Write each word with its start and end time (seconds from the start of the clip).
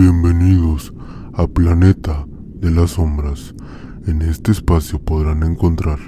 Bienvenidos 0.00 0.94
a 1.34 1.46
Planeta 1.46 2.24
de 2.54 2.70
las 2.70 2.92
Sombras. 2.92 3.54
En 4.06 4.22
este 4.22 4.50
espacio 4.50 4.98
podrán 4.98 5.42
encontrar 5.42 5.98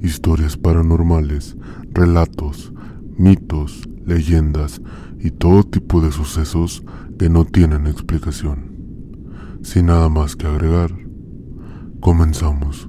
historias 0.00 0.56
paranormales, 0.56 1.54
relatos, 1.92 2.72
mitos, 3.18 3.86
leyendas 4.06 4.80
y 5.20 5.30
todo 5.30 5.62
tipo 5.62 6.00
de 6.00 6.10
sucesos 6.10 6.84
que 7.18 7.28
no 7.28 7.44
tienen 7.44 7.86
explicación. 7.86 8.78
Sin 9.60 9.86
nada 9.86 10.08
más 10.08 10.36
que 10.36 10.46
agregar, 10.46 10.96
comenzamos. 12.00 12.88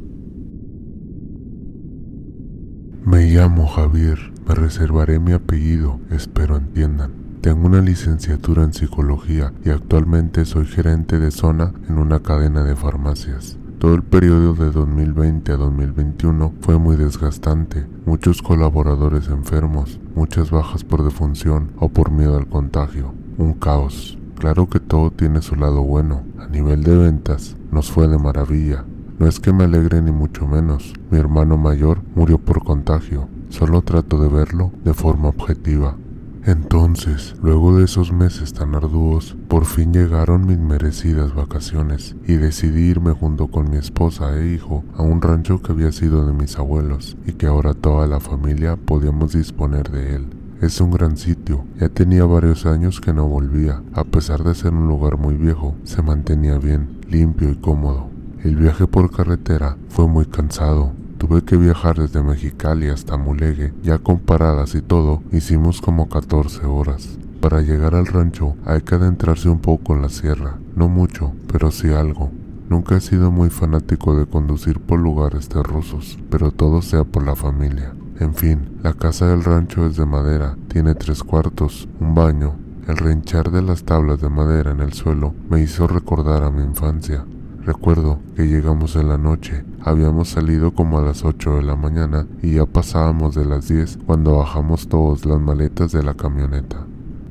Me 3.03 3.29
llamo 3.29 3.67
Javier, 3.67 4.31
me 4.47 4.55
reservaré 4.55 5.19
mi 5.19 5.33
apellido, 5.33 5.99
espero 6.11 6.55
entiendan. 6.55 7.24
Tengo 7.45 7.67
una 7.67 7.79
licenciatura 7.79 8.63
en 8.63 8.73
psicología 8.73 9.53
y 9.63 9.69
actualmente 9.69 10.45
soy 10.45 10.65
gerente 10.65 11.19
de 11.19 11.29
zona 11.29 11.73
en 11.87 11.99
una 11.99 12.21
cadena 12.21 12.63
de 12.63 12.75
farmacias. 12.75 13.59
Todo 13.77 13.93
el 13.93 14.01
periodo 14.01 14.55
de 14.55 14.71
2020 14.71 15.51
a 15.51 15.57
2021 15.57 16.53
fue 16.61 16.79
muy 16.79 16.95
desgastante, 16.95 17.85
muchos 18.07 18.41
colaboradores 18.41 19.27
enfermos, 19.27 19.99
muchas 20.15 20.49
bajas 20.49 20.83
por 20.83 21.03
defunción 21.03 21.69
o 21.77 21.89
por 21.89 22.09
miedo 22.09 22.35
al 22.35 22.47
contagio, 22.47 23.13
un 23.37 23.53
caos. 23.53 24.17
Claro 24.39 24.67
que 24.67 24.79
todo 24.79 25.11
tiene 25.11 25.43
su 25.43 25.55
lado 25.55 25.83
bueno, 25.83 26.23
a 26.39 26.47
nivel 26.47 26.83
de 26.83 26.97
ventas 26.97 27.57
nos 27.71 27.91
fue 27.91 28.07
de 28.07 28.17
maravilla. 28.17 28.85
No 29.19 29.27
es 29.27 29.39
que 29.39 29.53
me 29.53 29.65
alegre 29.65 30.01
ni 30.01 30.11
mucho 30.11 30.47
menos, 30.47 30.93
mi 31.11 31.19
hermano 31.19 31.57
mayor 31.57 32.01
murió 32.15 32.39
por 32.39 32.63
contagio, 32.63 33.29
solo 33.49 33.83
trato 33.83 34.17
de 34.17 34.29
verlo 34.29 34.71
de 34.83 34.95
forma 34.95 35.29
objetiva. 35.29 35.95
Entonces, 36.45 37.35
luego 37.41 37.75
de 37.75 37.85
esos 37.85 38.11
meses 38.11 38.53
tan 38.53 38.75
arduos, 38.75 39.35
por 39.47 39.65
fin 39.65 39.91
llegaron 39.91 40.45
mis 40.45 40.59
merecidas 40.59 41.33
vacaciones 41.33 42.15
y 42.27 42.33
decidí 42.33 42.83
irme 42.83 43.13
junto 43.13 43.47
con 43.47 43.71
mi 43.71 43.77
esposa 43.77 44.37
e 44.37 44.53
hijo 44.53 44.83
a 44.93 45.01
un 45.01 45.23
rancho 45.23 45.63
que 45.63 45.71
había 45.71 45.91
sido 45.91 46.23
de 46.27 46.33
mis 46.33 46.59
abuelos 46.59 47.17
y 47.25 47.31
que 47.31 47.47
ahora 47.47 47.73
toda 47.73 48.05
la 48.05 48.19
familia 48.19 48.75
podíamos 48.75 49.33
disponer 49.33 49.89
de 49.89 50.17
él. 50.17 50.27
Es 50.61 50.79
un 50.79 50.91
gran 50.91 51.17
sitio, 51.17 51.65
ya 51.79 51.89
tenía 51.89 52.25
varios 52.25 52.67
años 52.67 53.01
que 53.01 53.11
no 53.11 53.27
volvía, 53.27 53.81
a 53.93 54.03
pesar 54.03 54.43
de 54.43 54.53
ser 54.53 54.71
un 54.71 54.87
lugar 54.87 55.17
muy 55.17 55.37
viejo, 55.37 55.75
se 55.83 56.03
mantenía 56.03 56.59
bien, 56.59 56.99
limpio 57.09 57.49
y 57.49 57.55
cómodo. 57.55 58.11
El 58.43 58.55
viaje 58.55 58.85
por 58.85 59.09
carretera 59.09 59.77
fue 59.89 60.07
muy 60.07 60.27
cansado, 60.27 60.93
Tuve 61.17 61.43
que 61.43 61.55
viajar 61.55 61.97
desde 61.97 62.21
Mexicali 62.21 62.89
hasta 62.89 63.17
Mulegue, 63.17 63.73
ya 63.81 63.97
con 63.99 64.19
paradas 64.19 64.75
y 64.75 64.81
todo, 64.81 65.23
hicimos 65.31 65.81
como 65.81 66.09
14 66.09 66.65
horas. 66.65 67.17
Para 67.39 67.61
llegar 67.61 67.95
al 67.95 68.07
rancho 68.07 68.55
hay 68.65 68.81
que 68.81 68.95
adentrarse 68.95 69.49
un 69.49 69.59
poco 69.59 69.95
en 69.95 70.01
la 70.01 70.09
sierra, 70.09 70.57
no 70.75 70.89
mucho, 70.89 71.33
pero 71.51 71.71
sí 71.71 71.89
algo. 71.89 72.31
Nunca 72.69 72.97
he 72.97 73.01
sido 73.01 73.31
muy 73.31 73.49
fanático 73.49 74.17
de 74.17 74.25
conducir 74.25 74.79
por 74.79 74.99
lugares 74.99 75.47
terrosos, 75.47 76.17
pero 76.29 76.51
todo 76.51 76.81
sea 76.81 77.03
por 77.03 77.23
la 77.23 77.35
familia. 77.35 77.93
En 78.19 78.33
fin, 78.33 78.79
la 78.81 78.93
casa 78.93 79.27
del 79.27 79.43
rancho 79.43 79.85
es 79.85 79.97
de 79.97 80.05
madera, 80.05 80.57
tiene 80.67 80.95
tres 80.95 81.23
cuartos, 81.23 81.87
un 81.99 82.15
baño. 82.15 82.55
El 82.87 82.97
renchar 82.97 83.51
de 83.51 83.61
las 83.61 83.83
tablas 83.83 84.19
de 84.19 84.29
madera 84.29 84.71
en 84.71 84.79
el 84.79 84.93
suelo 84.93 85.33
me 85.49 85.61
hizo 85.61 85.87
recordar 85.87 86.43
a 86.43 86.51
mi 86.51 86.63
infancia. 86.63 87.25
Recuerdo 87.65 88.19
que 88.35 88.47
llegamos 88.47 88.95
en 88.95 89.09
la 89.09 89.17
noche, 89.17 89.65
habíamos 89.81 90.29
salido 90.29 90.75
como 90.75 90.99
a 90.99 91.01
las 91.01 91.25
8 91.25 91.55
de 91.55 91.63
la 91.63 91.75
mañana 91.75 92.27
y 92.43 92.53
ya 92.53 92.67
pasábamos 92.67 93.33
de 93.33 93.43
las 93.43 93.67
10 93.67 94.01
cuando 94.05 94.37
bajamos 94.37 94.87
todos 94.87 95.25
las 95.25 95.41
maletas 95.41 95.91
de 95.91 96.03
la 96.03 96.13
camioneta. 96.13 96.85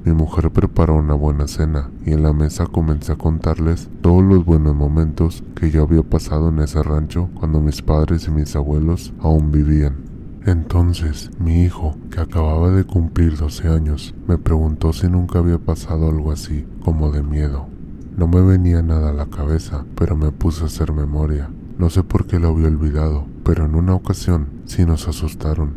Mi 0.04 0.10
mujer 0.12 0.50
preparó 0.50 0.96
una 0.96 1.14
buena 1.14 1.47
cena 1.47 1.88
y 2.04 2.14
en 2.14 2.25
la 2.25 2.32
mesa 2.32 2.66
comencé 2.66 3.12
a 3.12 3.16
contarles 3.16 3.88
todos 4.00 4.25
los 4.25 4.44
buenos 4.44 4.75
momentos 4.75 5.44
que 5.54 5.70
yo 5.70 5.84
había 5.84 6.03
pasado 6.03 6.48
en 6.48 6.59
ese 6.59 6.82
rancho 6.82 7.30
cuando 7.38 7.60
mis 7.60 7.80
padres 7.80 8.26
y 8.26 8.32
mis 8.32 8.56
abuelos 8.56 9.12
aún 9.20 9.53
vivían. 9.53 9.98
Entonces, 10.47 11.30
mi 11.38 11.62
hijo, 11.62 11.97
que 12.10 12.20
acababa 12.20 12.70
de 12.72 12.82
cumplir 12.82 13.36
12 13.36 13.69
años, 13.69 14.16
me 14.26 14.36
preguntó 14.36 14.92
si 14.92 15.09
nunca 15.09 15.38
había 15.38 15.59
pasado 15.59 16.09
algo 16.09 16.32
así, 16.32 16.66
como 16.82 17.12
de 17.12 17.22
miedo. 17.22 17.73
No 18.16 18.28
me 18.28 18.41
venía 18.41 18.80
nada 18.80 19.10
a 19.10 19.12
la 19.12 19.26
cabeza, 19.26 19.84
pero 19.97 20.16
me 20.16 20.30
puse 20.30 20.62
a 20.62 20.66
hacer 20.66 20.92
memoria. 20.92 21.50
No 21.78 21.91
sé 21.91 22.04
por 22.04 22.28
qué 22.28 22.38
lo 22.38 22.48
había 22.48 22.69
olvidado, 22.69 23.26
pero 23.42 23.64
en 23.64 23.75
una 23.75 23.94
ocasión 23.94 24.47
sí 24.66 24.86
nos 24.86 25.08
asustaron. 25.08 25.72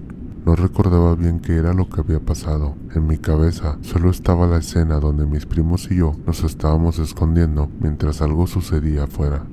No 0.46 0.56
recordaba 0.56 1.16
bien 1.16 1.40
qué 1.40 1.56
era 1.56 1.74
lo 1.74 1.90
que 1.90 2.02
había 2.02 2.20
pasado. 2.20 2.76
En 2.94 3.08
mi 3.08 3.18
cabeza 3.18 3.80
solo 3.82 4.12
estaba 4.12 4.46
la 4.46 4.58
escena 4.58 5.00
donde 5.00 5.26
mis 5.26 5.48
primos 5.48 5.90
y 5.90 5.96
yo 5.96 6.16
nos 6.28 6.44
estábamos 6.44 7.00
escondiendo 7.00 7.70
mientras 7.80 8.22
algo 8.22 8.46
sucedía 8.46 9.06
afuera. 9.06 9.44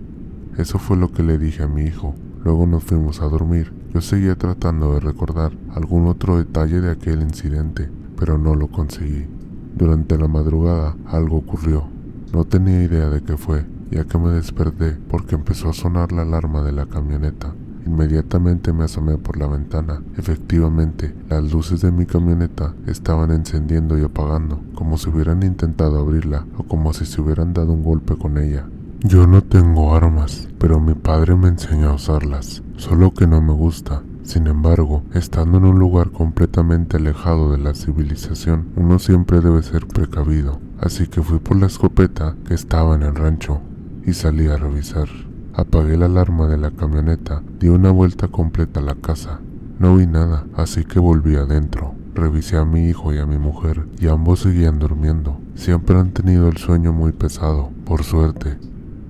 Eso 0.58 0.78
fue 0.78 0.98
lo 0.98 1.10
que 1.10 1.22
le 1.22 1.38
dije 1.38 1.62
a 1.62 1.68
mi 1.68 1.84
hijo. 1.84 2.14
Luego 2.44 2.66
nos 2.66 2.84
fuimos 2.84 3.22
a 3.22 3.28
dormir. 3.28 3.72
Yo 3.94 4.02
seguía 4.02 4.36
tratando 4.36 4.92
de 4.92 5.00
recordar 5.00 5.52
algún 5.74 6.06
otro 6.06 6.36
detalle 6.36 6.82
de 6.82 6.90
aquel 6.90 7.22
incidente, 7.22 7.90
pero 8.18 8.36
no 8.36 8.54
lo 8.54 8.68
conseguí. 8.68 9.26
Durante 9.74 10.18
la 10.18 10.28
madrugada 10.28 10.94
algo 11.06 11.38
ocurrió. 11.38 11.93
No 12.34 12.44
tenía 12.44 12.82
idea 12.82 13.10
de 13.10 13.22
qué 13.22 13.36
fue, 13.36 13.64
ya 13.92 14.02
que 14.06 14.18
me 14.18 14.30
desperté 14.30 14.98
porque 15.08 15.36
empezó 15.36 15.68
a 15.68 15.72
sonar 15.72 16.10
la 16.10 16.22
alarma 16.22 16.62
de 16.62 16.72
la 16.72 16.86
camioneta. 16.86 17.54
Inmediatamente 17.86 18.72
me 18.72 18.82
asomé 18.82 19.18
por 19.18 19.36
la 19.36 19.46
ventana. 19.46 20.02
Efectivamente, 20.16 21.14
las 21.28 21.52
luces 21.52 21.80
de 21.80 21.92
mi 21.92 22.06
camioneta 22.06 22.74
estaban 22.88 23.30
encendiendo 23.30 23.96
y 23.96 24.02
apagando, 24.02 24.60
como 24.74 24.98
si 24.98 25.10
hubieran 25.10 25.44
intentado 25.44 26.00
abrirla 26.00 26.44
o 26.58 26.64
como 26.64 26.92
si 26.92 27.06
se 27.06 27.20
hubieran 27.20 27.54
dado 27.54 27.72
un 27.72 27.84
golpe 27.84 28.16
con 28.16 28.36
ella. 28.36 28.66
Yo 29.04 29.28
no 29.28 29.40
tengo 29.44 29.94
armas, 29.94 30.48
pero 30.58 30.80
mi 30.80 30.94
padre 30.94 31.36
me 31.36 31.46
enseñó 31.46 31.90
a 31.90 31.94
usarlas, 31.94 32.64
solo 32.74 33.14
que 33.14 33.28
no 33.28 33.40
me 33.42 33.52
gusta. 33.52 34.02
Sin 34.24 34.48
embargo, 34.48 35.04
estando 35.12 35.58
en 35.58 35.66
un 35.66 35.78
lugar 35.78 36.10
completamente 36.10 36.96
alejado 36.96 37.52
de 37.52 37.58
la 37.58 37.74
civilización, 37.74 38.70
uno 38.74 38.98
siempre 38.98 39.40
debe 39.40 39.62
ser 39.62 39.86
precavido 39.86 40.63
así 40.80 41.06
que 41.06 41.22
fui 41.22 41.38
por 41.38 41.56
la 41.56 41.66
escopeta 41.66 42.34
que 42.46 42.54
estaba 42.54 42.94
en 42.94 43.02
el 43.02 43.14
rancho 43.14 43.60
y 44.06 44.12
salí 44.12 44.48
a 44.48 44.56
revisar. 44.56 45.08
Apagué 45.54 45.96
la 45.96 46.06
alarma 46.06 46.48
de 46.48 46.58
la 46.58 46.70
camioneta, 46.70 47.42
di 47.60 47.68
una 47.68 47.90
vuelta 47.90 48.28
completa 48.28 48.80
a 48.80 48.82
la 48.82 48.94
casa. 48.94 49.40
No 49.78 49.96
vi 49.96 50.06
nada, 50.06 50.46
así 50.56 50.84
que 50.84 50.98
volví 50.98 51.36
adentro. 51.36 51.94
Revisé 52.14 52.56
a 52.56 52.64
mi 52.64 52.88
hijo 52.88 53.12
y 53.12 53.18
a 53.18 53.26
mi 53.26 53.38
mujer 53.38 53.86
y 53.98 54.08
ambos 54.08 54.40
seguían 54.40 54.78
durmiendo. 54.78 55.40
Siempre 55.54 55.98
han 55.98 56.12
tenido 56.12 56.48
el 56.48 56.56
sueño 56.56 56.92
muy 56.92 57.12
pesado, 57.12 57.70
por 57.84 58.04
suerte. 58.04 58.56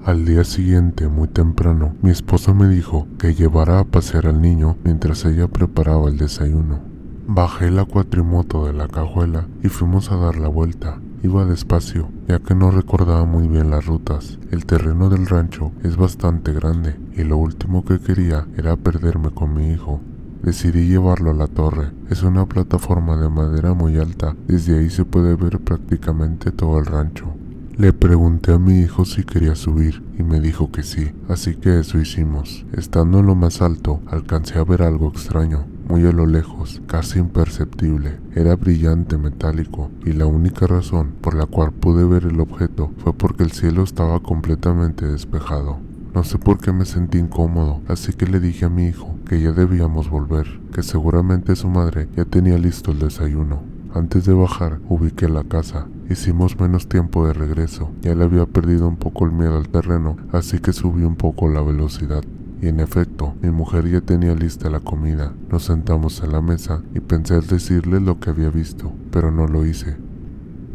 Al 0.04 0.26
día 0.26 0.44
siguiente, 0.44 1.08
muy 1.08 1.28
temprano, 1.28 1.94
mi 2.02 2.10
esposa 2.10 2.52
me 2.52 2.68
dijo 2.68 3.06
que 3.18 3.34
llevara 3.34 3.78
a 3.78 3.84
pasear 3.84 4.26
al 4.26 4.42
niño 4.42 4.76
mientras 4.84 5.24
ella 5.24 5.48
preparaba 5.48 6.08
el 6.08 6.18
desayuno. 6.18 6.80
Bajé 7.26 7.70
la 7.70 7.86
cuatrimoto 7.86 8.66
de 8.66 8.74
la 8.74 8.86
cajuela 8.86 9.46
y 9.62 9.68
fuimos 9.68 10.12
a 10.12 10.16
dar 10.16 10.36
la 10.36 10.48
vuelta. 10.48 10.98
Iba 11.24 11.46
despacio, 11.46 12.10
ya 12.28 12.38
que 12.38 12.54
no 12.54 12.70
recordaba 12.70 13.24
muy 13.24 13.48
bien 13.48 13.70
las 13.70 13.86
rutas. 13.86 14.38
El 14.50 14.66
terreno 14.66 15.08
del 15.08 15.26
rancho 15.26 15.72
es 15.82 15.96
bastante 15.96 16.52
grande 16.52 16.96
y 17.16 17.22
lo 17.22 17.38
último 17.38 17.82
que 17.82 17.98
quería 17.98 18.46
era 18.58 18.76
perderme 18.76 19.30
con 19.30 19.54
mi 19.54 19.70
hijo. 19.70 20.02
Decidí 20.42 20.86
llevarlo 20.86 21.30
a 21.30 21.32
la 21.32 21.46
torre. 21.46 21.92
Es 22.10 22.22
una 22.24 22.44
plataforma 22.44 23.16
de 23.16 23.30
madera 23.30 23.72
muy 23.72 23.96
alta. 23.96 24.36
Desde 24.46 24.78
ahí 24.78 24.90
se 24.90 25.06
puede 25.06 25.34
ver 25.34 25.60
prácticamente 25.60 26.52
todo 26.52 26.78
el 26.78 26.84
rancho. 26.84 27.34
Le 27.74 27.94
pregunté 27.94 28.52
a 28.52 28.58
mi 28.58 28.80
hijo 28.80 29.06
si 29.06 29.24
quería 29.24 29.54
subir 29.54 30.04
y 30.18 30.22
me 30.24 30.40
dijo 30.40 30.70
que 30.70 30.82
sí, 30.82 31.10
así 31.30 31.54
que 31.54 31.78
eso 31.78 31.98
hicimos. 31.98 32.66
Estando 32.74 33.20
en 33.20 33.26
lo 33.26 33.34
más 33.34 33.62
alto, 33.62 34.02
alcancé 34.08 34.58
a 34.58 34.64
ver 34.64 34.82
algo 34.82 35.08
extraño 35.08 35.73
muy 35.88 36.06
a 36.06 36.12
lo 36.12 36.26
lejos, 36.26 36.82
casi 36.86 37.18
imperceptible. 37.18 38.18
Era 38.34 38.56
brillante 38.56 39.18
metálico 39.18 39.90
y 40.04 40.12
la 40.12 40.26
única 40.26 40.66
razón 40.66 41.14
por 41.20 41.34
la 41.34 41.46
cual 41.46 41.72
pude 41.72 42.04
ver 42.04 42.24
el 42.24 42.40
objeto 42.40 42.90
fue 42.98 43.12
porque 43.12 43.42
el 43.42 43.52
cielo 43.52 43.82
estaba 43.82 44.20
completamente 44.20 45.06
despejado. 45.06 45.78
No 46.14 46.22
sé 46.22 46.38
por 46.38 46.58
qué 46.58 46.72
me 46.72 46.84
sentí 46.84 47.18
incómodo, 47.18 47.80
así 47.88 48.12
que 48.12 48.26
le 48.26 48.38
dije 48.40 48.66
a 48.66 48.70
mi 48.70 48.86
hijo 48.86 49.16
que 49.28 49.40
ya 49.40 49.52
debíamos 49.52 50.08
volver, 50.08 50.60
que 50.72 50.82
seguramente 50.82 51.56
su 51.56 51.68
madre 51.68 52.08
ya 52.16 52.24
tenía 52.24 52.56
listo 52.56 52.92
el 52.92 53.00
desayuno. 53.00 53.62
Antes 53.94 54.24
de 54.24 54.34
bajar, 54.34 54.80
ubiqué 54.88 55.28
la 55.28 55.44
casa. 55.44 55.86
Hicimos 56.10 56.58
menos 56.58 56.88
tiempo 56.88 57.26
de 57.26 57.32
regreso. 57.32 57.90
Ya 58.02 58.14
le 58.14 58.24
había 58.24 58.44
perdido 58.44 58.88
un 58.88 58.96
poco 58.96 59.24
el 59.24 59.32
miedo 59.32 59.56
al 59.56 59.68
terreno, 59.68 60.16
así 60.32 60.58
que 60.58 60.72
subí 60.72 61.04
un 61.04 61.16
poco 61.16 61.48
la 61.48 61.62
velocidad. 61.62 62.22
Y 62.64 62.68
en 62.68 62.80
efecto, 62.80 63.34
mi 63.42 63.50
mujer 63.50 63.86
ya 63.90 64.00
tenía 64.00 64.34
lista 64.34 64.70
la 64.70 64.80
comida. 64.80 65.34
Nos 65.50 65.64
sentamos 65.64 66.22
a 66.22 66.26
la 66.26 66.40
mesa 66.40 66.80
y 66.94 67.00
pensé 67.00 67.38
decirle 67.42 68.00
lo 68.00 68.18
que 68.18 68.30
había 68.30 68.48
visto, 68.48 68.90
pero 69.10 69.30
no 69.30 69.46
lo 69.46 69.66
hice. 69.66 69.98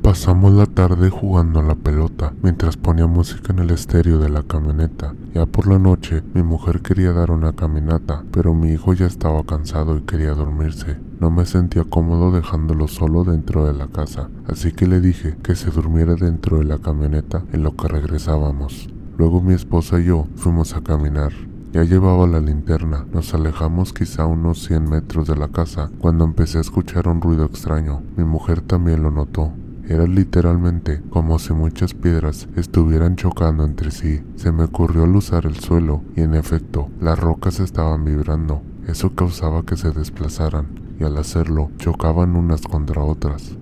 Pasamos 0.03 0.53
la 0.53 0.68
tarde 0.68 1.09
jugando 1.09 1.62
a 1.62 1.63
la 1.63 1.74
pelota 1.74 2.31
mientras 2.44 2.77
ponía 2.77 3.07
música 3.07 3.53
en 3.53 3.57
el 3.57 3.71
estéreo 3.71 4.19
de 4.19 4.30
la 4.30 4.44
camioneta. 4.44 5.15
Ya 5.33 5.47
por 5.47 5.65
la 5.65 5.80
noche 5.80 6.21
mi 6.36 6.44
mujer 6.44 6.83
quería 6.83 7.12
dar 7.12 7.31
una 7.31 7.53
caminata, 7.53 8.24
pero 8.31 8.53
mi 8.53 8.69
hijo 8.69 8.94
ya 8.94 9.07
estaba 9.07 9.44
cansado 9.44 9.97
y 9.97 10.01
quería 10.01 10.36
dormirse. 10.36 11.00
No 11.19 11.31
me 11.31 11.47
sentía 11.47 11.86
cómodo 11.86 12.31
dejándolo 12.31 12.88
solo 12.88 13.24
dentro 13.24 13.65
de 13.65 13.74
la 13.74 13.88
casa, 13.88 14.30
así 14.45 14.74
que 14.74 14.86
le 14.86 15.01
dije 15.01 15.38
que 15.41 15.56
se 15.56 15.71
durmiera 15.71 16.13
dentro 16.13 16.59
de 16.59 16.65
la 16.65 16.77
camioneta 16.77 17.44
en 17.51 17.63
lo 17.63 17.75
que 17.75 17.88
regresábamos. 17.88 18.89
Luego 19.18 19.41
mi 19.41 19.56
esposa 19.56 20.00
y 20.00 20.06
yo 20.06 20.27
fuimos 20.36 20.75
a 20.75 20.81
caminar. 20.81 21.31
Ya 21.71 21.83
llevaba 21.83 22.25
la 22.25 22.39
linterna, 22.39 23.06
nos 23.13 23.36
alejamos 23.36 23.94
quizá 23.94 24.25
unos 24.25 24.63
100 24.63 24.89
metros 24.89 25.27
de 25.27 25.36
la 25.36 25.50
casa 25.50 25.92
cuando 26.00 26.25
empecé 26.25 26.57
a 26.57 26.62
escuchar 26.62 27.07
un 27.07 27.21
ruido 27.21 27.45
extraño. 27.45 28.01
Mi 28.18 28.24
mujer 28.24 28.62
también 28.62 29.04
lo 29.04 29.12
notó. 29.12 29.51
Era 29.88 30.07
literalmente 30.07 31.04
como 31.12 31.38
si 31.38 31.54
muchas 31.54 31.94
piedras 31.94 32.48
estuvieran 32.56 33.18
chocando 33.18 33.66
entre 33.66 33.92
sí. 33.92 34.24
Se 34.36 34.51
me 34.51 34.63
ocurrió 34.63 35.04
al 35.04 35.16
usar 35.16 35.45
el 35.45 35.60
suelo 35.60 36.01
y 36.16 36.21
en 36.21 36.33
efecto 36.33 36.89
las 37.00 37.19
rocas 37.19 37.60
estaban 37.60 38.04
vibrando. 38.04 38.63
Eso 38.88 39.13
causaba 39.13 39.62
que 39.62 39.77
se 39.77 39.92
desplazaran 39.92 40.68
y 41.00 41.04
al 41.04 41.18
hacerlo 41.18 41.69
chocaban 41.77 42.36
unas 42.36 42.62
contra 42.62 43.04
otras. 43.04 43.56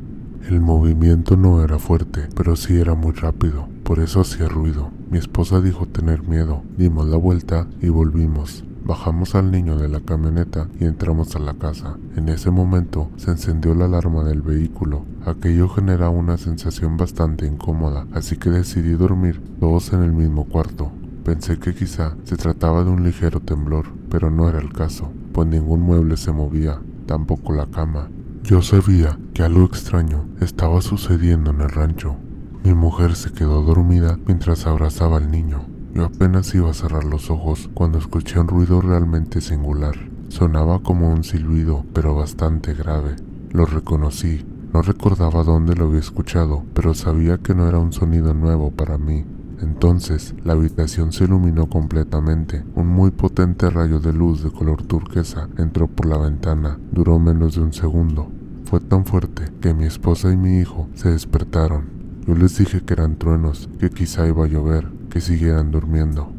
El 0.50 0.62
movimiento 0.62 1.36
no 1.36 1.62
era 1.62 1.77
fuerte, 1.77 2.30
pero 2.38 2.56
sí 2.56 2.80
era 2.80 2.95
muy 2.95 3.12
rápido, 3.12 3.68
por 3.88 4.01
eso 4.01 4.19
hacía 4.19 4.50
ruido. 4.50 4.92
Mi 5.10 5.18
esposa 5.18 5.62
dijo 5.62 5.86
tener 5.86 6.22
miedo, 6.22 6.62
dimos 6.78 7.07
la 7.07 7.16
vuelta 7.16 7.68
y 7.81 7.88
volvimos. 7.88 8.66
Bajamos 8.84 9.34
al 9.34 9.50
niño 9.50 9.78
de 9.78 9.88
la 9.88 10.01
camioneta 10.01 10.68
y 10.78 10.84
entramos 10.84 11.38
a 11.38 11.39
la 11.39 11.54
casa. 11.54 11.98
En 12.18 12.28
ese 12.28 12.51
momento 12.51 13.10
se 13.16 13.31
encendió 13.31 13.74
la 13.75 13.86
alarma 13.86 14.25
del 14.25 14.42
vehículo. 14.42 15.06
Aquello 15.25 15.69
generaba 15.69 16.10
una 16.10 16.38
sensación 16.38 16.98
bastante 16.98 17.45
incómoda, 17.45 18.06
así 18.12 18.36
que 18.36 18.50
decidí 18.50 18.92
dormir 18.92 19.42
todos 19.62 19.94
en 19.94 20.04
el 20.04 20.12
mismo 20.12 20.44
cuarto. 20.44 20.92
Pensé 21.24 21.57
que 21.57 21.74
quizá 21.74 22.18
se 22.25 22.36
trataba 22.36 22.84
de 22.84 22.89
un 22.89 23.06
ligero 23.06 23.39
temblor, 23.39 23.86
pero 24.10 24.30
no 24.30 24.50
era 24.50 24.60
el 24.60 24.74
caso, 24.74 25.13
pues 25.31 25.48
ningún 25.48 25.80
mueble 25.80 26.18
se 26.18 26.34
movía, 26.34 26.81
tampoco 27.06 27.54
la 27.54 27.68
cama. 27.68 28.10
Yo 28.44 28.62
sabía 28.62 29.18
que 29.34 29.44
algo 29.44 29.63
extraño 29.63 30.25
estaba 30.42 30.81
sucediendo 30.81 31.51
en 31.51 31.62
el 31.62 31.69
rancho. 31.69 32.18
Mi 32.67 32.73
mujer 32.73 33.15
se 33.15 33.31
quedó 33.31 33.61
dormida 33.61 34.19
mientras 34.25 34.67
abrazaba 34.67 35.15
al 35.15 35.31
niño. 35.31 35.61
Yo 35.93 36.03
apenas 36.03 36.53
iba 36.53 36.69
a 36.69 36.73
cerrar 36.73 37.05
los 37.05 37.29
ojos 37.29 37.69
cuando 37.73 37.97
escuché 37.97 38.41
un 38.41 38.49
ruido 38.49 38.81
realmente 38.81 39.39
singular. 39.39 39.95
Sonaba 40.27 40.79
como 40.79 41.09
un 41.09 41.23
silbido, 41.23 41.85
pero 41.93 42.13
bastante 42.13 42.73
grave. 42.73 43.15
Lo 43.51 43.65
reconocí. 43.65 44.45
No 44.73 44.81
recordaba 44.81 45.45
dónde 45.45 45.75
lo 45.75 45.85
había 45.85 46.01
escuchado, 46.01 46.65
pero 46.73 46.93
sabía 46.93 47.37
que 47.37 47.55
no 47.55 47.69
era 47.69 47.79
un 47.79 47.93
sonido 47.93 48.33
nuevo 48.33 48.69
para 48.69 48.97
mí. 48.97 49.23
Entonces 49.61 50.35
la 50.43 50.51
habitación 50.51 51.13
se 51.13 51.23
iluminó 51.23 51.69
completamente. 51.69 52.65
Un 52.75 52.87
muy 52.87 53.11
potente 53.11 53.69
rayo 53.69 54.01
de 54.01 54.11
luz 54.11 54.43
de 54.43 54.51
color 54.51 54.83
turquesa 54.83 55.47
entró 55.57 55.87
por 55.87 56.05
la 56.05 56.17
ventana. 56.17 56.77
Duró 56.91 57.17
menos 57.17 57.55
de 57.55 57.61
un 57.61 57.71
segundo. 57.71 58.29
Fue 58.65 58.81
tan 58.81 59.05
fuerte 59.05 59.53
que 59.61 59.73
mi 59.73 59.85
esposa 59.85 60.33
y 60.33 60.35
mi 60.35 60.59
hijo 60.59 60.89
se 60.95 61.11
despertaron. 61.11 61.96
Yo 62.27 62.35
les 62.35 62.57
dije 62.57 62.81
que 62.81 62.94
eran 62.94 63.15
truenos, 63.15 63.69
que 63.79 63.89
quizá 63.89 64.27
iba 64.27 64.44
a 64.44 64.50
llover, 64.50 64.89
que 65.09 65.21
siguieran 65.21 65.71
durmiendo. 65.71 66.29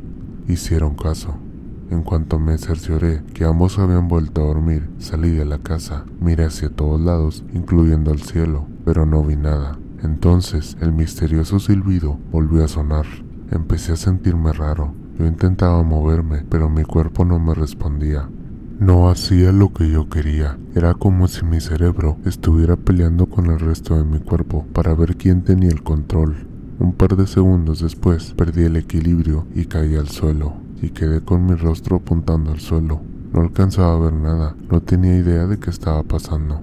Hicieron 0.47 0.95
caso. 0.95 1.39
En 1.91 2.03
cuanto 2.03 2.39
me 2.39 2.59
cercioré 2.59 3.23
que 3.33 3.47
ambos 3.47 3.79
habían 3.79 4.07
vuelto 4.07 4.43
a 4.43 4.49
dormir, 4.49 4.91
salí 4.99 5.31
de 5.31 5.47
la 5.47 5.61
casa, 5.61 6.05
miré 6.21 6.45
hacia 6.45 6.69
todos 6.69 7.01
lados, 7.01 7.43
incluyendo 7.55 8.13
el 8.13 8.21
cielo, 8.21 8.67
pero 8.85 9.07
no 9.07 9.25
vi 9.25 9.37
nada. 9.37 9.79
Entonces 10.03 10.77
el 10.83 10.93
misterioso 10.93 11.59
silbido 11.59 12.19
volvió 12.31 12.65
a 12.65 12.69
sonar. 12.69 13.07
Empecé 13.51 13.93
a 13.93 13.97
sentirme 13.97 14.53
raro. 14.53 14.93
Yo 15.19 15.25
intentaba 15.25 15.83
moverme, 15.83 16.45
pero 16.51 16.69
mi 16.69 16.85
cuerpo 16.85 17.25
no 17.25 17.39
me 17.39 17.55
respondía. 17.55 18.29
No 18.81 19.11
hacía 19.11 19.51
lo 19.51 19.73
que 19.73 19.91
yo 19.91 20.09
quería. 20.09 20.57
Era 20.77 20.95
como 20.95 21.27
si 21.27 21.45
mi 21.45 21.61
cerebro 21.61 22.17
estuviera 22.25 22.77
peleando 22.77 23.27
con 23.27 23.47
el 23.47 23.59
resto 23.59 23.97
de 23.97 24.05
mi 24.05 24.21
cuerpo 24.21 24.67
para 24.73 24.95
ver 24.95 25.17
quién 25.17 25.43
tenía 25.43 25.71
el 25.71 25.83
control. 25.83 26.47
Un 26.79 26.93
par 26.93 27.17
de 27.17 27.27
segundos 27.27 27.81
después 27.81 28.35
perdí 28.35 28.63
el 28.63 28.77
equilibrio 28.77 29.49
y 29.53 29.65
caí 29.65 29.97
al 29.97 30.09
suelo, 30.09 30.55
y 30.81 30.91
quedé 30.91 31.23
con 31.23 31.45
mi 31.45 31.57
rostro 31.57 31.97
apuntando 31.97 32.53
al 32.53 32.61
suelo. 32.61 33.01
No 33.33 33.41
alcanzaba 33.41 33.97
a 33.97 33.99
ver 33.99 34.13
nada, 34.13 34.55
no 34.71 34.81
tenía 34.81 35.17
idea 35.17 35.49
de 35.49 35.59
qué 35.59 35.71
estaba 35.71 36.05
pasando. 36.05 36.63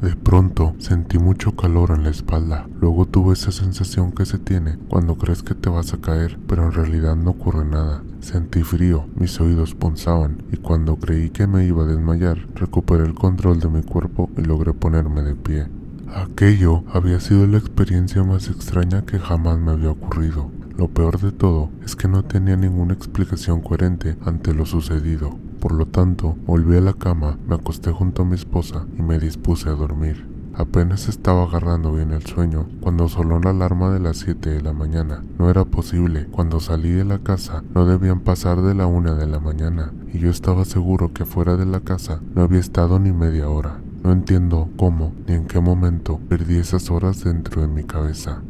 De 0.00 0.14
pronto 0.14 0.76
sentí 0.78 1.18
mucho 1.18 1.56
calor 1.56 1.90
en 1.90 2.04
la 2.04 2.10
espalda, 2.10 2.68
luego 2.80 3.06
tuve 3.06 3.32
esa 3.32 3.50
sensación 3.50 4.12
que 4.12 4.26
se 4.26 4.38
tiene 4.38 4.78
cuando 4.88 5.16
crees 5.18 5.42
que 5.42 5.56
te 5.56 5.68
vas 5.68 5.92
a 5.92 6.00
caer, 6.00 6.38
pero 6.46 6.66
en 6.66 6.72
realidad 6.72 7.16
no 7.16 7.30
ocurre 7.30 7.64
nada. 7.64 8.04
Sentí 8.20 8.62
frío, 8.62 9.08
mis 9.16 9.40
oídos 9.40 9.74
punzaban 9.74 10.44
y 10.52 10.56
cuando 10.58 10.96
creí 11.00 11.30
que 11.30 11.48
me 11.48 11.66
iba 11.66 11.82
a 11.82 11.86
desmayar, 11.86 12.46
recuperé 12.54 13.06
el 13.06 13.14
control 13.14 13.58
de 13.58 13.70
mi 13.70 13.82
cuerpo 13.82 14.30
y 14.36 14.42
logré 14.42 14.72
ponerme 14.72 15.22
de 15.22 15.34
pie. 15.34 15.66
Aquello 16.14 16.84
había 16.92 17.18
sido 17.18 17.48
la 17.48 17.58
experiencia 17.58 18.22
más 18.22 18.48
extraña 18.48 19.04
que 19.04 19.18
jamás 19.18 19.58
me 19.58 19.72
había 19.72 19.90
ocurrido. 19.90 20.50
Lo 20.78 20.86
peor 20.86 21.18
de 21.18 21.32
todo 21.32 21.70
es 21.84 21.96
que 21.96 22.06
no 22.06 22.22
tenía 22.22 22.56
ninguna 22.56 22.94
explicación 22.94 23.62
coherente 23.62 24.16
ante 24.24 24.54
lo 24.54 24.64
sucedido. 24.64 25.36
Por 25.58 25.72
lo 25.72 25.86
tanto, 25.86 26.36
volví 26.46 26.76
a 26.76 26.80
la 26.80 26.92
cama, 26.92 27.36
me 27.48 27.56
acosté 27.56 27.90
junto 27.90 28.22
a 28.22 28.24
mi 28.24 28.36
esposa 28.36 28.86
y 28.96 29.02
me 29.02 29.18
dispuse 29.18 29.68
a 29.68 29.72
dormir. 29.72 30.28
Apenas 30.54 31.08
estaba 31.08 31.42
agarrando 31.42 31.92
bien 31.92 32.12
el 32.12 32.24
sueño 32.24 32.68
cuando 32.80 33.08
sonó 33.08 33.40
la 33.40 33.50
alarma 33.50 33.90
de 33.90 33.98
las 33.98 34.18
7 34.18 34.50
de 34.50 34.62
la 34.62 34.72
mañana. 34.72 35.24
No 35.36 35.50
era 35.50 35.64
posible. 35.64 36.28
Cuando 36.30 36.60
salí 36.60 36.90
de 36.90 37.04
la 37.04 37.18
casa 37.18 37.64
no 37.74 37.84
debían 37.84 38.20
pasar 38.20 38.62
de 38.62 38.76
la 38.76 38.86
una 38.86 39.16
de 39.16 39.26
la 39.26 39.40
mañana 39.40 39.92
y 40.12 40.20
yo 40.20 40.30
estaba 40.30 40.64
seguro 40.64 41.12
que 41.12 41.24
fuera 41.24 41.56
de 41.56 41.66
la 41.66 41.80
casa 41.80 42.20
no 42.36 42.42
había 42.42 42.60
estado 42.60 43.00
ni 43.00 43.12
media 43.12 43.48
hora. 43.48 43.80
No 44.04 44.12
entiendo 44.12 44.68
cómo 44.76 45.12
ni 45.26 45.34
en 45.34 45.46
qué 45.48 45.58
momento 45.58 46.20
perdí 46.28 46.58
esas 46.58 46.88
horas 46.92 47.24
dentro 47.24 47.62
de 47.62 47.66
mi 47.66 47.82
cabeza. 47.82 48.42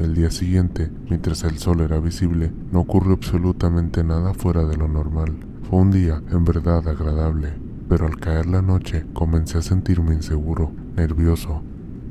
El 0.00 0.14
día 0.14 0.30
siguiente, 0.30 0.90
mientras 1.08 1.44
el 1.44 1.58
sol 1.58 1.80
era 1.80 2.00
visible, 2.00 2.52
no 2.72 2.80
ocurrió 2.80 3.14
absolutamente 3.14 4.02
nada 4.02 4.34
fuera 4.34 4.64
de 4.64 4.76
lo 4.76 4.88
normal. 4.88 5.36
Fue 5.68 5.78
un 5.78 5.92
día 5.92 6.20
en 6.30 6.44
verdad 6.44 6.86
agradable, 6.88 7.52
pero 7.88 8.06
al 8.06 8.18
caer 8.18 8.46
la 8.46 8.60
noche 8.60 9.06
comencé 9.12 9.58
a 9.58 9.62
sentirme 9.62 10.14
inseguro, 10.14 10.72
nervioso, 10.96 11.62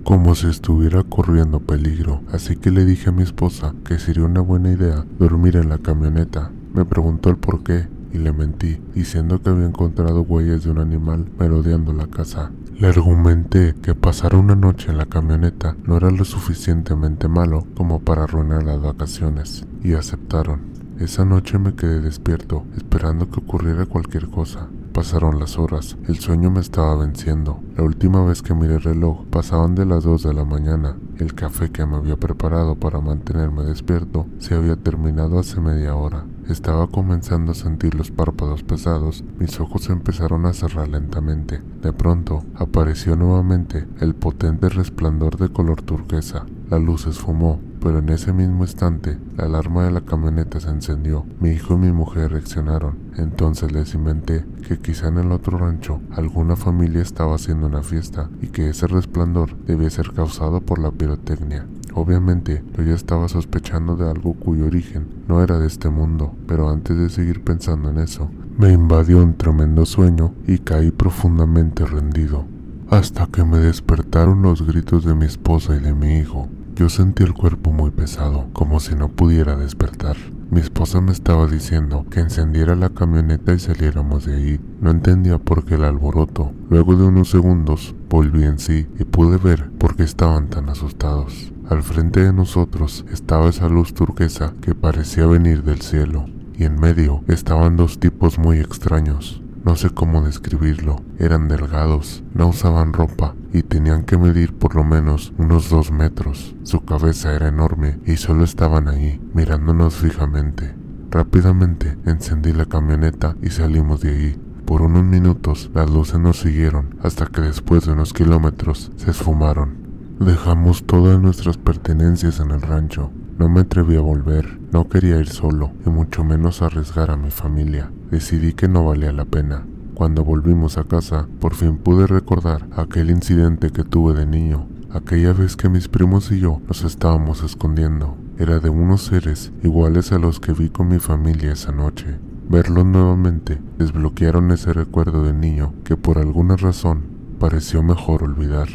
como 0.03 0.35
si 0.35 0.47
estuviera 0.47 1.03
corriendo 1.03 1.59
peligro, 1.59 2.21
así 2.31 2.56
que 2.56 2.71
le 2.71 2.85
dije 2.85 3.09
a 3.09 3.13
mi 3.13 3.24
esposa 3.24 3.74
que 3.86 4.00
sería 4.00 4.24
una 4.24 4.41
buena 4.41 4.71
idea 4.71 5.06
dormir 5.19 5.57
en 5.57 5.69
la 5.69 5.77
camioneta. 5.77 6.51
Me 6.74 6.86
preguntó 6.86 7.29
el 7.29 7.38
por 7.38 7.63
qué 7.63 7.88
y 8.13 8.19
le 8.19 8.31
mentí, 8.31 8.80
diciendo 8.94 9.42
que 9.42 9.50
había 9.50 9.65
encontrado 9.65 10.21
huellas 10.21 10.63
de 10.63 10.71
un 10.71 10.80
animal 10.80 11.25
merodeando 11.39 11.91
la 11.93 12.08
casa. 12.08 12.51
Le 12.79 12.88
argumenté 12.88 13.75
que 13.82 13.96
pasar 13.96 14.36
una 14.36 14.55
noche 14.55 14.91
en 14.91 14.98
la 14.98 15.05
camioneta 15.05 15.75
no 15.86 15.98
era 15.98 16.12
lo 16.12 16.24
suficientemente 16.24 17.27
malo 17.27 17.65
como 17.75 18.00
para 18.00 18.24
arruinar 18.24 18.63
las 18.63 18.82
vacaciones, 18.82 19.65
y 19.84 19.93
aceptaron. 19.93 20.74
Esa 21.00 21.25
noche 21.25 21.58
me 21.58 21.75
quedé 21.75 22.01
despierto, 22.01 22.65
esperando 22.77 23.29
que 23.29 23.39
ocurriera 23.39 23.86
cualquier 23.88 24.29
cosa. 24.29 24.70
Pasaron 24.93 25.39
las 25.39 25.58
horas, 25.58 25.98
el 26.08 26.20
sueño 26.20 26.51
me 26.51 26.60
estaba 26.60 26.96
venciendo. 26.96 27.60
La 27.75 27.84
última 27.84 28.24
vez 28.24 28.43
que 28.43 28.53
miré 28.53 28.75
el 28.75 28.84
reloj 28.84 29.25
pasaban 29.32 29.74
de 29.74 29.88
las 29.88 30.03
2 30.03 30.22
de 30.22 30.34
la 30.36 30.46
mañana. 30.46 30.96
El 31.17 31.34
café 31.34 31.72
que 31.72 31.86
me 31.88 31.98
había 31.98 32.17
preparado 32.17 32.75
para 32.75 33.01
mantenerme 33.01 33.63
despierto 33.63 34.27
se 34.38 34.53
había 34.53 34.75
terminado 34.75 35.39
hace 35.39 35.60
media 35.60 35.96
hora. 35.96 36.25
Estaba 36.50 36.88
comenzando 36.88 37.53
a 37.53 37.55
sentir 37.55 37.95
los 37.95 38.12
párpados 38.12 38.63
pesados, 38.63 39.23
mis 39.39 39.59
ojos 39.62 39.89
empezaron 39.89 40.45
a 40.45 40.53
cerrar 40.53 40.89
lentamente. 40.89 41.62
De 41.81 41.93
pronto 41.93 42.43
apareció 42.55 43.15
nuevamente 43.15 43.88
el 44.01 44.13
potente 44.13 44.67
resplandor 44.67 45.38
de 45.38 45.50
color 45.50 45.81
turquesa. 45.81 46.45
La 46.69 46.79
luz 46.79 47.07
esfumó, 47.07 47.62
pero 47.79 48.00
en 48.00 48.09
ese 48.09 48.33
mismo 48.33 48.63
instante 48.63 49.17
la 49.38 49.45
alarma 49.45 49.85
de 49.85 49.91
la 49.91 50.01
camioneta 50.01 50.59
se 50.59 50.69
encendió. 50.69 51.25
Mi 51.39 51.51
hijo 51.51 51.75
y 51.75 51.77
mi 51.77 51.91
mujer 51.93 52.31
reaccionaron. 52.31 52.97
Entonces 53.15 53.71
les 53.71 53.93
inventé 53.93 54.45
que 54.67 54.79
quizá 54.79 55.07
en 55.07 55.19
el 55.19 55.31
otro 55.31 55.57
rancho 55.57 56.01
alguna 56.12 56.57
familia 56.57 57.01
estaba 57.01 57.35
haciendo 57.35 57.67
una 57.67 57.83
fiesta 57.83 58.29
y 58.41 58.47
que 58.47 58.69
ese 58.69 58.88
resplandor 58.88 59.55
debía 59.65 59.89
ser 59.89 60.12
causado 60.12 60.59
por 60.59 60.79
la 60.79 60.91
pirotecnia. 60.91 61.65
Obviamente 61.95 62.63
yo 62.75 62.83
ya 62.83 62.95
estaba 62.95 63.29
sospechando 63.29 63.95
de 63.95 64.09
algo 64.09 64.33
cuyo 64.33 64.65
origen 64.65 65.07
no 65.27 65.43
era 65.43 65.59
de 65.59 65.67
este 65.67 65.89
mundo, 65.89 66.33
pero 66.47 66.69
antes 66.69 66.97
de 66.97 67.09
seguir 67.09 67.43
pensando 67.43 67.89
en 67.89 68.00
eso, 68.00 68.29
me 68.57 68.71
invadió 68.71 69.21
un 69.21 69.35
tremendo 69.35 69.85
sueño 69.85 70.33
y 70.47 70.59
caí 70.59 70.91
profundamente 70.91 71.85
rendido, 71.85 72.45
hasta 72.89 73.27
que 73.27 73.43
me 73.43 73.59
despertaron 73.59 74.41
los 74.41 74.65
gritos 74.65 75.05
de 75.05 75.13
mi 75.13 75.25
esposa 75.25 75.75
y 75.75 75.79
de 75.79 75.93
mi 75.93 76.17
hijo. 76.17 76.47
Yo 76.75 76.89
sentí 76.89 77.22
el 77.22 77.34
cuerpo 77.34 77.72
muy 77.72 77.92
pesado, 77.92 78.48
como 78.51 78.80
si 78.80 78.96
no 78.96 79.08
pudiera 79.10 79.56
despertar. 79.56 80.18
Mi 80.50 80.60
esposa 80.60 81.01
me 81.01 81.12
estaba 81.12 81.46
diciendo 81.46 82.03
que 82.10 82.20
encendiera 82.20 82.75
la 82.75 82.89
camioneta 82.89 83.53
y 83.53 83.60
saliéramos 83.60 84.25
de 84.25 84.36
ahí. 84.36 84.60
No 84.82 84.89
entendía 84.89 85.38
por 85.38 85.65
qué 85.65 85.75
el 85.75 85.84
alboroto. 85.84 86.51
Luego 86.72 86.96
de 86.96 87.06
unos 87.06 87.30
segundos 87.30 87.94
volví 88.10 88.44
en 88.44 88.58
sí 88.58 88.88
y 88.98 89.03
pude 89.03 89.38
ver 89.38 89.70
por 89.77 89.96
qué 89.96 90.01
estaban 90.01 90.50
tan 90.50 90.68
asustados. 90.68 91.53
Al 91.70 91.84
frente 91.84 92.22
de 92.22 92.34
nosotros 92.34 93.06
estaba 93.12 93.50
esa 93.50 93.70
luz 93.70 93.94
turquesa 93.94 94.53
que 94.60 94.74
parecía 94.74 95.27
venir 95.27 95.63
del 95.63 95.82
cielo, 95.82 96.25
y 96.58 96.63
en 96.63 96.80
medio 96.80 97.24
estaban 97.27 97.77
dos 97.77 98.00
tipos 98.00 98.39
muy 98.39 98.58
extraños. 98.58 99.42
No 99.65 99.77
sé 99.77 99.89
cómo 99.91 100.22
describirlo. 100.22 100.98
Eran 101.20 101.48
delgados, 101.48 102.24
no 102.34 102.48
usaban 102.48 102.91
ropa 102.91 103.34
y 103.53 103.63
tenían 103.63 104.03
que 104.03 104.17
medir 104.17 104.53
por 104.53 104.75
lo 104.75 104.84
menos 104.84 105.34
unos 105.38 105.70
dos 105.70 105.91
metros. 105.91 106.55
Su 106.63 106.82
cabeza 106.82 107.34
era 107.34 107.48
enorme 107.48 108.00
y 108.05 108.17
solo 108.17 108.43
estaban 108.43 108.89
ahí, 108.89 109.22
mirándonos 109.34 109.96
fijamente. 109.96 110.75
Rápidamente 111.10 111.98
encendí 112.05 112.51
la 112.51 112.65
camioneta 112.65 113.38
y 113.41 113.51
salimos 113.51 114.01
de 114.01 114.10
ahí. 114.10 114.41
Por 114.65 114.82
unos 114.82 115.03
minutos 115.03 115.72
las 115.74 115.89
luces 115.89 116.20
nos 116.20 116.39
siguieron 116.39 116.98
hasta 117.01 117.27
que 117.27 117.41
después 117.41 117.86
de 117.86 117.93
unos 117.93 118.12
kilómetros 118.12 118.91
se 118.98 119.12
esfumaron. 119.12 119.77
Dejamos 120.20 120.86
todas 120.86 121.22
nuestras 121.22 121.58
pertenencias 121.58 122.39
en 122.39 122.51
el 122.51 122.62
rancho. 122.62 123.12
No 123.37 123.49
me 123.49 123.61
atreví 123.61 123.95
a 123.95 124.01
volver, 124.01 124.59
no 124.71 124.87
quería 124.87 125.19
ir 125.19 125.27
solo 125.27 125.71
y 125.85 125.89
mucho 125.89 126.23
menos 126.23 126.61
arriesgar 126.61 127.09
a 127.09 127.17
mi 127.17 127.31
familia. 127.31 127.91
Decidí 128.11 128.53
que 128.53 128.67
no 128.67 128.85
valía 128.85 129.11
la 129.11 129.25
pena. 129.25 129.65
Cuando 129.95 130.23
volvimos 130.23 130.77
a 130.77 130.83
casa, 130.83 131.27
por 131.39 131.55
fin 131.55 131.77
pude 131.77 132.05
recordar 132.05 132.67
aquel 132.75 133.09
incidente 133.09 133.71
que 133.71 133.83
tuve 133.83 134.13
de 134.13 134.27
niño, 134.27 134.67
aquella 134.91 135.33
vez 135.33 135.55
que 135.55 135.67
mis 135.67 135.87
primos 135.87 136.31
y 136.31 136.39
yo 136.39 136.61
nos 136.67 136.83
estábamos 136.83 137.43
escondiendo. 137.43 138.15
Era 138.37 138.59
de 138.59 138.69
unos 138.69 139.01
seres 139.01 139.51
iguales 139.63 140.11
a 140.11 140.19
los 140.19 140.39
que 140.39 140.53
vi 140.53 140.69
con 140.69 140.89
mi 140.89 140.99
familia 140.99 141.53
esa 141.53 141.71
noche. 141.71 142.19
Verlos 142.47 142.85
nuevamente 142.85 143.59
desbloquearon 143.79 144.51
ese 144.51 144.73
recuerdo 144.73 145.23
de 145.23 145.33
niño 145.33 145.73
que 145.83 145.97
por 145.97 146.19
alguna 146.19 146.55
razón 146.55 147.03
pareció 147.39 147.81
mejor 147.81 148.23
olvidar. 148.23 148.67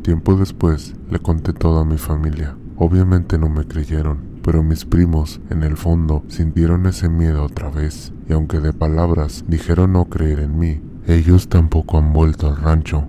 Tiempo 0.00 0.36
después 0.36 0.94
le 1.10 1.18
conté 1.18 1.52
todo 1.52 1.80
a 1.80 1.84
mi 1.84 1.98
familia. 1.98 2.56
Obviamente 2.78 3.38
no 3.38 3.48
me 3.48 3.64
creyeron, 3.64 4.18
pero 4.42 4.62
mis 4.62 4.84
primos, 4.84 5.40
en 5.48 5.62
el 5.62 5.76
fondo, 5.76 6.22
sintieron 6.28 6.86
ese 6.86 7.08
miedo 7.08 7.42
otra 7.42 7.70
vez, 7.70 8.12
y 8.28 8.34
aunque 8.34 8.60
de 8.60 8.74
palabras 8.74 9.44
dijeron 9.48 9.94
no 9.94 10.04
creer 10.06 10.40
en 10.40 10.58
mí, 10.58 10.82
ellos 11.06 11.48
tampoco 11.48 11.98
han 11.98 12.12
vuelto 12.12 12.48
al 12.48 12.56
rancho. 12.56 13.08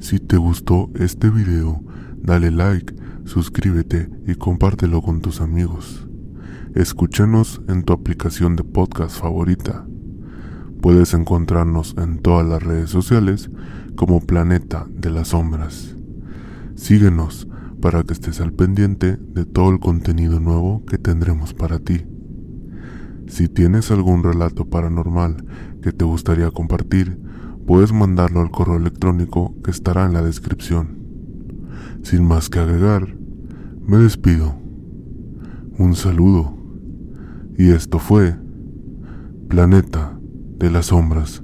Si 0.00 0.18
te 0.18 0.36
gustó 0.36 0.90
este 0.94 1.30
video, 1.30 1.80
dale 2.16 2.50
like, 2.50 2.94
suscríbete 3.24 4.10
y 4.26 4.34
compártelo 4.34 5.02
con 5.02 5.20
tus 5.20 5.40
amigos. 5.40 6.08
Escúchanos 6.74 7.60
en 7.68 7.84
tu 7.84 7.92
aplicación 7.92 8.56
de 8.56 8.64
podcast 8.64 9.20
favorita. 9.20 9.86
Puedes 10.80 11.12
encontrarnos 11.12 11.96
en 11.98 12.18
todas 12.18 12.46
las 12.46 12.62
redes 12.62 12.90
sociales 12.90 13.50
como 13.96 14.20
Planeta 14.20 14.86
de 14.90 15.10
las 15.10 15.28
Sombras. 15.28 15.96
Síguenos 16.76 17.48
para 17.80 18.04
que 18.04 18.12
estés 18.12 18.40
al 18.40 18.52
pendiente 18.52 19.16
de 19.16 19.44
todo 19.44 19.70
el 19.70 19.80
contenido 19.80 20.38
nuevo 20.38 20.84
que 20.86 20.96
tendremos 20.96 21.52
para 21.52 21.80
ti. 21.80 22.06
Si 23.26 23.48
tienes 23.48 23.90
algún 23.90 24.22
relato 24.22 24.66
paranormal 24.66 25.44
que 25.82 25.92
te 25.92 26.04
gustaría 26.04 26.50
compartir, 26.52 27.20
puedes 27.66 27.92
mandarlo 27.92 28.40
al 28.40 28.50
correo 28.50 28.76
electrónico 28.76 29.54
que 29.64 29.72
estará 29.72 30.06
en 30.06 30.12
la 30.12 30.22
descripción. 30.22 30.98
Sin 32.02 32.24
más 32.24 32.48
que 32.48 32.60
agregar, 32.60 33.16
me 33.84 33.98
despido. 33.98 34.54
Un 35.76 35.94
saludo. 35.94 36.56
Y 37.56 37.70
esto 37.70 37.98
fue 37.98 38.36
Planeta 39.48 40.17
de 40.58 40.70
las 40.70 40.86
sombras. 40.86 41.42